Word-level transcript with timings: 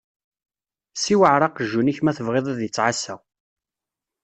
Ssiwɛeṛ 0.93 1.41
aqjun-ik 1.47 1.99
ma 2.01 2.11
tebɣiḍ 2.17 2.45
ad 2.47 2.59
ittɛassa! 2.67 3.15